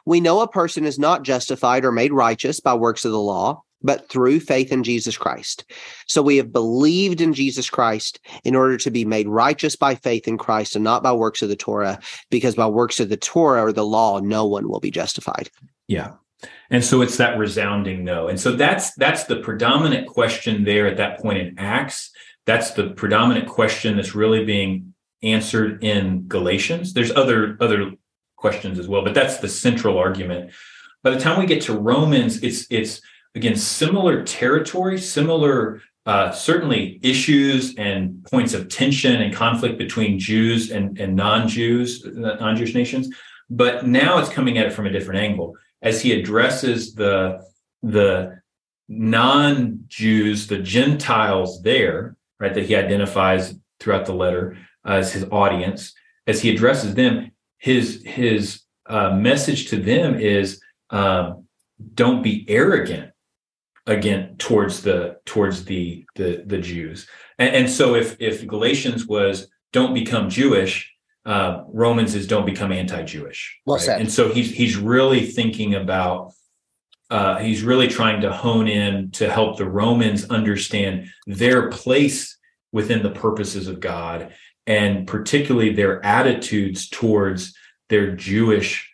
We 0.09 0.23
know 0.23 0.41
a 0.41 0.49
person 0.49 0.87
is 0.87 0.99
not 0.99 1.23
justified 1.23 1.85
or 1.85 1.93
made 1.93 2.15
righteous 2.15 2.61
by 2.61 2.73
works 2.73 3.05
of 3.05 3.13
the 3.13 3.21
law, 3.21 3.63
but 3.83 4.09
through 4.09 4.41
faith 4.41 4.73
in 4.73 4.83
Jesus 4.83 5.19
Christ. 5.19 5.67
So 6.07 6.23
we 6.23 6.39
have 6.39 6.51
believed 6.51 7.21
in 7.21 7.35
Jesus 7.35 7.69
Christ 7.69 8.19
in 8.43 8.57
order 8.57 8.79
to 8.79 8.91
be 8.91 9.05
made 9.05 9.29
righteous 9.29 9.77
by 9.77 9.95
faith 9.95 10.27
in 10.27 10.39
Christ 10.39 10.75
and 10.75 10.83
not 10.83 11.03
by 11.03 11.13
works 11.13 11.43
of 11.43 11.51
the 11.51 11.57
Torah, 11.57 11.99
because 12.31 12.55
by 12.55 12.67
works 12.67 13.01
of 13.01 13.11
the 13.11 13.19
Torah 13.19 13.67
or 13.67 13.71
the 13.71 13.85
law, 13.85 14.19
no 14.19 14.47
one 14.47 14.71
will 14.71 14.81
be 14.81 14.91
justified. 14.91 15.51
Yeah. 15.89 16.13
And 16.71 16.83
so 16.83 17.03
it's 17.03 17.19
that 17.19 17.37
resounding 17.37 18.03
no. 18.03 18.29
And 18.29 18.41
so 18.41 18.53
that's 18.53 18.95
that's 18.95 19.25
the 19.25 19.41
predominant 19.41 20.09
question 20.09 20.65
there 20.65 20.87
at 20.87 20.97
that 20.97 21.21
point 21.21 21.37
in 21.37 21.59
Acts. 21.59 22.11
That's 22.47 22.71
the 22.71 22.91
predominant 22.93 23.47
question 23.47 23.97
that's 23.97 24.15
really 24.15 24.43
being 24.47 24.95
answered 25.23 25.85
in 25.85 26.27
Galatians. 26.29 26.95
There's 26.95 27.11
other 27.11 27.59
other 27.61 27.93
questions 28.39 28.79
as 28.79 28.89
well, 28.89 29.03
but 29.05 29.15
that's 29.15 29.39
the 29.39 29.49
central 29.49 29.99
argument. 29.99 30.51
By 31.03 31.11
the 31.11 31.21
time 31.21 31.39
we 31.39 31.47
get 31.47 31.63
to 31.63 31.79
Romans, 31.79 32.43
it's 32.43 32.67
it's 32.71 33.01
again, 33.35 33.57
similar 33.57 34.23
territory, 34.25 34.99
similar 34.99 35.81
uh, 36.07 36.31
certainly 36.31 36.99
issues 37.03 37.75
and 37.77 38.25
points 38.25 38.55
of 38.55 38.69
tension 38.69 39.21
and 39.21 39.35
conflict 39.35 39.77
between 39.77 40.19
Jews 40.19 40.71
and, 40.71 40.99
and 40.99 41.15
non-Jews, 41.15 42.03
non-Jewish 42.15 42.75
nations. 42.75 43.11
But 43.51 43.87
now 43.87 44.19
it's 44.19 44.31
coming 44.31 44.57
at 44.57 44.67
it 44.67 44.73
from 44.73 44.87
a 44.87 44.91
different 44.91 45.21
angle 45.21 45.55
as 45.83 46.01
he 46.01 46.19
addresses 46.19 46.95
the 46.95 47.45
the 47.83 48.41
non-Jews, 48.89 50.47
the 50.47 50.59
Gentiles 50.59 51.63
there, 51.63 52.17
right, 52.41 52.55
that 52.55 52.65
he 52.65 52.75
identifies 52.75 53.55
throughout 53.79 54.07
the 54.07 54.15
letter 54.15 54.57
as 54.85 55.13
his 55.13 55.25
audience. 55.31 55.93
As 56.27 56.41
he 56.41 56.51
addresses 56.51 56.95
them, 56.95 57.31
his 57.59 58.03
his 58.05 58.63
uh, 58.87 59.11
message 59.15 59.69
to 59.71 59.77
them 59.77 60.19
is 60.19 60.61
um, 60.91 61.45
don't 61.95 62.23
be 62.23 62.45
arrogant 62.49 63.13
again 63.87 64.37
towards 64.39 64.83
the 64.83 65.19
towards 65.25 65.65
the 65.65 66.05
the, 66.15 66.43
the 66.47 66.59
Jews. 66.59 67.09
And, 67.39 67.55
and 67.55 67.71
so 67.71 67.95
if 67.95 68.17
if 68.21 68.47
Galatians 68.47 69.07
was 69.07 69.49
don't 69.73 69.95
become 69.95 70.31
Jewish, 70.31 70.93
uh, 71.27 71.65
Romans 71.69 72.15
is 72.15 72.27
don't 72.27 72.47
become 72.47 72.73
anti-Jewish. 72.73 73.61
Well 73.67 73.77
right? 73.77 74.01
And 74.01 74.11
so 74.11 74.33
he's 74.33 74.51
he's 74.51 74.77
really 74.77 75.27
thinking 75.27 75.75
about 75.75 76.33
uh, 77.11 77.39
he's 77.39 77.63
really 77.63 77.89
trying 77.89 78.21
to 78.21 78.33
hone 78.33 78.69
in 78.69 79.11
to 79.13 79.31
help 79.31 79.57
the 79.57 79.69
Romans 79.69 80.29
understand 80.31 81.09
their 81.27 81.71
place 81.71 82.37
within 82.71 83.03
the 83.03 83.11
purposes 83.11 83.67
of 83.67 83.81
God 83.81 84.33
and 84.69 85.09
particularly 85.09 85.73
their 85.73 86.05
attitudes 86.05 86.89
towards 86.89 87.57
their 87.89 88.15
Jewish 88.15 88.93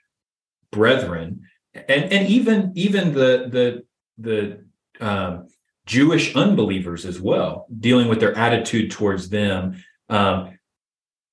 brethren 0.73 1.43
and 1.75 2.13
and 2.13 2.29
even 2.29 2.73
even 2.75 3.13
the 3.13 3.49
the 3.51 3.85
the 4.19 5.05
um, 5.05 5.49
Jewish 5.87 6.35
unbelievers 6.35 7.05
as 7.05 7.21
well, 7.21 7.67
dealing 7.79 8.09
with 8.09 8.21
their 8.21 8.37
attitude 8.37 8.91
towards 8.91 9.29
them. 9.29 9.83
Um, 10.09 10.59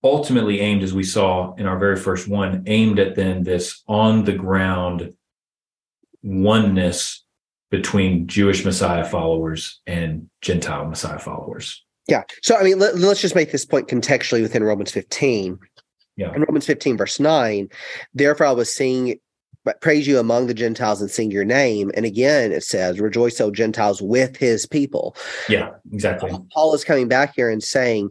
ultimately 0.04 0.60
aimed, 0.60 0.82
as 0.82 0.96
we 0.96 1.04
saw 1.04 1.54
in 1.56 1.68
our 1.68 1.78
very 1.78 1.96
first 1.96 2.28
one, 2.28 2.64
aimed 2.66 2.98
at 2.98 3.16
then 3.16 3.44
this 3.44 3.84
on 3.88 4.24
the 4.24 4.34
ground 4.34 5.14
oneness 6.24 7.24
between 7.70 8.28
Jewish 8.28 8.66
Messiah 8.66 9.06
followers 9.06 9.80
and 9.86 10.30
Gentile 10.42 10.86
Messiah 10.86 11.20
followers. 11.20 11.86
Yeah. 12.08 12.24
So, 12.42 12.56
I 12.56 12.64
mean, 12.64 12.80
let, 12.80 12.96
us 12.96 13.22
just 13.22 13.36
make 13.36 13.52
this 13.52 13.66
point 13.66 13.88
contextually 13.88 14.42
within 14.42 14.64
Romans 14.64 14.92
15. 14.92 15.58
Yeah. 16.18 16.34
In 16.36 16.42
Romans 16.42 16.66
15, 16.66 16.98
verse 16.98 17.20
9, 17.20 17.70
therefore 18.14 18.48
I 18.48 18.52
was 18.52 18.74
seeing 18.74 19.20
praise 19.80 20.08
you 20.08 20.18
among 20.20 20.48
the 20.48 20.54
Gentiles 20.54 21.02
and 21.02 21.10
sing 21.12 21.32
your 21.32 21.46
name. 21.46 21.92
And 21.96 22.06
again, 22.06 22.52
it 22.52 22.64
says, 22.64 23.00
rejoice, 23.00 23.40
O 23.40 23.52
Gentiles, 23.52 24.02
with 24.02 24.38
his 24.38 24.66
people. 24.66 25.16
Yeah, 25.48 25.72
exactly. 25.92 26.32
Paul 26.52 26.74
is 26.74 26.84
coming 26.84 27.08
back 27.08 27.34
here 27.36 27.50
and 27.50 27.62
saying, 27.62 28.10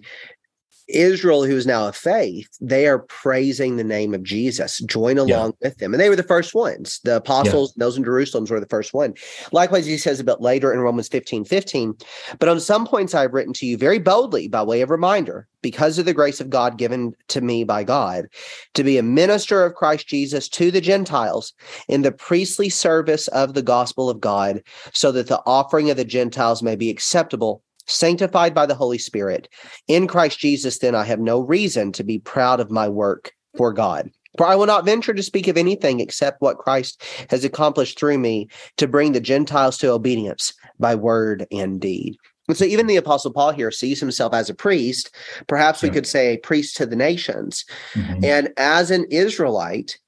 Israel, 0.94 1.44
who 1.44 1.56
is 1.56 1.66
now 1.66 1.86
a 1.88 1.92
faith, 1.92 2.48
they 2.60 2.86
are 2.86 3.00
praising 3.00 3.76
the 3.76 3.84
name 3.84 4.14
of 4.14 4.22
Jesus. 4.22 4.78
Join 4.80 5.18
along 5.18 5.28
yeah. 5.60 5.68
with 5.68 5.78
them. 5.78 5.94
And 5.94 6.00
they 6.00 6.08
were 6.08 6.16
the 6.16 6.22
first 6.22 6.54
ones. 6.54 7.00
The 7.04 7.16
apostles, 7.16 7.72
yeah. 7.76 7.84
those 7.84 7.96
in 7.96 8.04
Jerusalem 8.04 8.46
were 8.48 8.60
the 8.60 8.66
first 8.66 8.92
one. 8.92 9.14
Likewise, 9.52 9.86
he 9.86 9.96
says 9.96 10.20
a 10.20 10.24
bit 10.24 10.40
later 10.40 10.72
in 10.72 10.80
Romans 10.80 11.08
15 11.08 11.44
15. 11.44 11.94
But 12.38 12.48
on 12.48 12.60
some 12.60 12.86
points 12.86 13.14
I've 13.14 13.32
written 13.32 13.52
to 13.54 13.66
you 13.66 13.76
very 13.76 13.98
boldly 13.98 14.48
by 14.48 14.62
way 14.62 14.80
of 14.80 14.90
reminder, 14.90 15.48
because 15.62 15.98
of 15.98 16.06
the 16.06 16.14
grace 16.14 16.40
of 16.40 16.50
God 16.50 16.78
given 16.78 17.12
to 17.28 17.40
me 17.40 17.64
by 17.64 17.84
God, 17.84 18.26
to 18.74 18.84
be 18.84 18.98
a 18.98 19.02
minister 19.02 19.64
of 19.64 19.74
Christ 19.74 20.08
Jesus 20.08 20.48
to 20.50 20.70
the 20.70 20.80
Gentiles 20.80 21.52
in 21.88 22.02
the 22.02 22.12
priestly 22.12 22.68
service 22.68 23.28
of 23.28 23.54
the 23.54 23.62
gospel 23.62 24.08
of 24.08 24.20
God, 24.20 24.62
so 24.92 25.12
that 25.12 25.26
the 25.26 25.42
offering 25.46 25.90
of 25.90 25.96
the 25.96 26.04
Gentiles 26.04 26.62
may 26.62 26.76
be 26.76 26.90
acceptable 26.90 27.62
sanctified 27.90 28.54
by 28.54 28.66
the 28.66 28.74
Holy 28.74 28.98
Spirit. 28.98 29.48
In 29.88 30.06
Christ 30.06 30.38
Jesus, 30.38 30.78
then 30.78 30.94
I 30.94 31.04
have 31.04 31.20
no 31.20 31.40
reason 31.40 31.92
to 31.92 32.04
be 32.04 32.18
proud 32.18 32.60
of 32.60 32.70
my 32.70 32.88
work 32.88 33.32
for 33.56 33.72
God. 33.72 34.10
For 34.36 34.46
I 34.46 34.54
will 34.54 34.66
not 34.66 34.84
venture 34.84 35.12
to 35.12 35.22
speak 35.22 35.48
of 35.48 35.56
anything 35.56 35.98
except 35.98 36.40
what 36.40 36.58
Christ 36.58 37.02
has 37.30 37.44
accomplished 37.44 37.98
through 37.98 38.18
me 38.18 38.48
to 38.76 38.86
bring 38.86 39.12
the 39.12 39.20
Gentiles 39.20 39.76
to 39.78 39.90
obedience 39.90 40.54
by 40.78 40.94
word 40.94 41.46
and 41.50 41.80
deed. 41.80 42.16
And 42.46 42.56
so 42.56 42.64
even 42.64 42.86
the 42.86 42.96
apostle 42.96 43.32
Paul 43.32 43.52
here 43.52 43.70
sees 43.70 44.00
himself 44.00 44.34
as 44.34 44.50
a 44.50 44.54
priest, 44.54 45.14
perhaps 45.46 45.82
we 45.82 45.90
could 45.90 46.06
say 46.06 46.34
a 46.34 46.38
priest 46.38 46.76
to 46.76 46.86
the 46.86 46.96
nations. 46.96 47.64
Mm-hmm. 47.94 48.24
And 48.24 48.52
as 48.56 48.90
an 48.90 49.04
Israelite, 49.10 49.98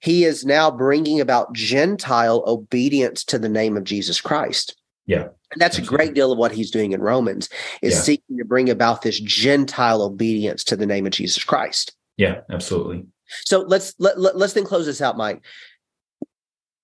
he 0.00 0.24
is 0.24 0.44
now 0.44 0.70
bringing 0.70 1.20
about 1.20 1.52
Gentile 1.54 2.42
obedience 2.46 3.24
to 3.24 3.38
the 3.38 3.48
name 3.48 3.76
of 3.76 3.84
Jesus 3.84 4.20
Christ. 4.20 4.76
Yeah. 5.06 5.28
And 5.54 5.60
that's 5.60 5.78
a 5.78 5.82
great 5.82 6.14
deal 6.14 6.32
of 6.32 6.38
what 6.38 6.52
he's 6.52 6.70
doing 6.70 6.92
in 6.92 7.00
Romans 7.00 7.48
is 7.80 7.94
yeah. 7.94 8.00
seeking 8.00 8.38
to 8.38 8.44
bring 8.44 8.68
about 8.68 9.02
this 9.02 9.20
Gentile 9.20 10.02
obedience 10.02 10.64
to 10.64 10.76
the 10.76 10.84
name 10.84 11.06
of 11.06 11.12
Jesus 11.12 11.42
Christ. 11.44 11.94
Yeah, 12.16 12.40
absolutely. 12.50 13.06
So 13.44 13.60
let's 13.60 13.94
let, 13.98 14.18
let, 14.18 14.36
let's 14.36 14.52
then 14.52 14.64
close 14.64 14.86
this 14.86 15.00
out, 15.00 15.16
Mike. 15.16 15.42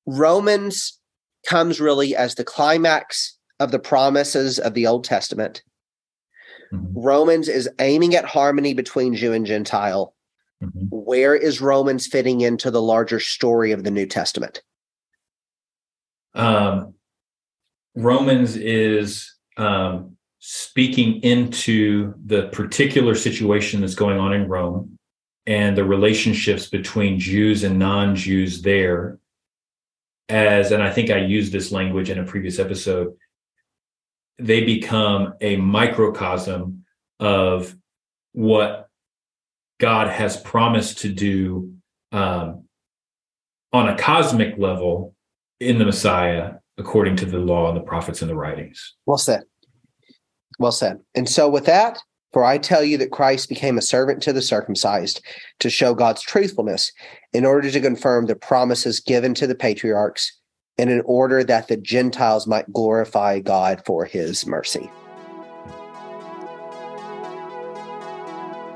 Romans 0.06 0.98
comes 1.46 1.80
really 1.80 2.14
as 2.14 2.36
the 2.36 2.44
climax 2.44 3.36
of 3.58 3.72
the 3.72 3.78
promises 3.78 4.58
of 4.58 4.74
the 4.74 4.86
Old 4.86 5.04
Testament. 5.04 5.62
Mm-hmm. 6.72 7.00
Romans 7.00 7.48
is 7.48 7.68
aiming 7.80 8.14
at 8.14 8.24
harmony 8.24 8.72
between 8.72 9.14
Jew 9.16 9.32
and 9.32 9.44
Gentile. 9.44 10.14
Mm-hmm. 10.62 10.86
Where 10.90 11.34
is 11.34 11.60
Romans 11.60 12.06
fitting 12.06 12.40
into 12.40 12.70
the 12.70 12.82
larger 12.82 13.18
story 13.18 13.72
of 13.72 13.82
the 13.82 13.90
New 13.90 14.06
Testament? 14.06 14.62
Um, 16.34 16.94
Romans 17.94 18.56
is 18.56 19.34
um, 19.56 20.16
speaking 20.38 21.22
into 21.22 22.14
the 22.24 22.48
particular 22.48 23.14
situation 23.14 23.80
that's 23.80 23.94
going 23.94 24.18
on 24.18 24.32
in 24.32 24.48
Rome 24.48 24.96
and 25.46 25.76
the 25.76 25.84
relationships 25.84 26.68
between 26.68 27.18
Jews 27.18 27.64
and 27.64 27.78
non 27.78 28.16
Jews 28.16 28.62
there. 28.62 29.18
As, 30.28 30.70
and 30.70 30.80
I 30.80 30.92
think 30.92 31.10
I 31.10 31.18
used 31.18 31.52
this 31.52 31.72
language 31.72 32.08
in 32.08 32.20
a 32.20 32.24
previous 32.24 32.60
episode, 32.60 33.16
they 34.38 34.64
become 34.64 35.34
a 35.40 35.56
microcosm 35.56 36.84
of 37.18 37.74
what 38.32 38.88
God 39.80 40.08
has 40.08 40.36
promised 40.36 40.98
to 40.98 41.08
do 41.08 41.74
um, 42.12 42.64
on 43.72 43.88
a 43.88 43.98
cosmic 43.98 44.56
level 44.56 45.16
in 45.58 45.78
the 45.78 45.84
Messiah 45.84 46.59
according 46.80 47.14
to 47.16 47.26
the 47.26 47.38
law 47.38 47.68
and 47.68 47.76
the 47.76 47.82
prophets 47.82 48.22
and 48.22 48.30
the 48.30 48.34
writings. 48.34 48.94
Well 49.06 49.18
said. 49.18 49.44
Well 50.58 50.72
said. 50.72 50.98
And 51.14 51.28
so, 51.28 51.48
with 51.48 51.66
that, 51.66 51.98
for 52.32 52.44
I 52.44 52.58
tell 52.58 52.82
you 52.82 52.96
that 52.98 53.10
Christ 53.10 53.48
became 53.48 53.78
a 53.78 53.82
servant 53.82 54.22
to 54.22 54.32
the 54.32 54.42
circumcised 54.42 55.24
to 55.60 55.70
show 55.70 55.94
God's 55.94 56.22
truthfulness 56.22 56.92
in 57.32 57.44
order 57.44 57.70
to 57.70 57.80
confirm 57.80 58.26
the 58.26 58.36
promises 58.36 59.00
given 59.00 59.34
to 59.34 59.46
the 59.46 59.54
patriarchs 59.54 60.38
and 60.78 60.90
in 60.90 61.02
order 61.04 61.44
that 61.44 61.68
the 61.68 61.76
Gentiles 61.76 62.46
might 62.46 62.72
glorify 62.72 63.40
God 63.40 63.82
for 63.84 64.04
his 64.04 64.46
mercy. 64.46 64.90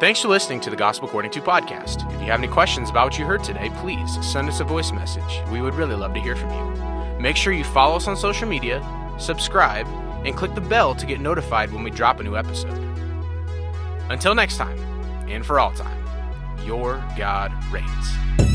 Thanks 0.01 0.21
for 0.21 0.29
listening 0.29 0.61
to 0.63 0.71
the 0.71 0.77
Gospel 0.77 1.09
According 1.09 1.31
to 1.31 1.41
podcast. 1.41 2.05
If 2.15 2.21
you 2.21 2.27
have 2.27 2.41
any 2.41 2.49
questions 2.49 2.91
about 2.91 3.05
what 3.05 3.19
you 3.19 3.25
heard 3.25 3.45
today, 3.45 3.71
please 3.77 4.19
send 4.27 4.49
us 4.49 4.61
a 4.61 4.65
voice 4.65 4.93
message. 4.93 5.41
We 5.51 5.63
would 5.63 5.75
really 5.75 5.95
love 5.95 6.13
to 6.15 6.21
hear 6.21 6.37
from 6.37 6.51
you. 6.51 6.84
Make 7.25 7.39
sure 7.39 7.55
you 7.55 7.65
follow 7.65 7.97
us 7.97 8.07
on 8.07 8.19
social 8.19 8.47
media, 8.47 8.87
subscribe, 9.19 9.87
and 10.27 10.37
click 10.37 10.55
the 10.55 10.61
bell 10.61 10.95
to 10.95 11.07
get 11.07 11.23
notified 11.23 11.73
when 11.73 11.83
we 11.83 11.91
drop 11.91 12.21
a 12.21 12.23
new 12.23 12.37
episode. 12.37 12.79
Until 14.11 14.35
next 14.35 14.59
time, 14.59 14.79
and 15.27 15.45
for 15.45 15.59
all 15.59 15.73
time, 15.73 16.05
your 16.67 17.03
God 17.17 17.51
reigns. 17.73 18.54